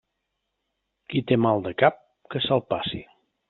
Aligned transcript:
Qui 1.11 1.21
té 1.31 1.39
mal 1.45 1.63
de 1.67 1.75
cap 1.85 2.03
que 2.33 2.45
se'l 2.47 2.65
passi. 2.75 3.05